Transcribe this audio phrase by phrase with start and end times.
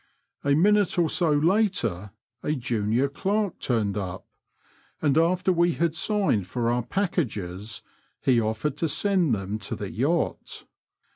[0.43, 2.09] A minute or so later
[2.41, 4.25] a junior clerk turned up,
[4.99, 7.83] and after we had signed for the packages,
[8.19, 10.65] he offered to send them to the yacht.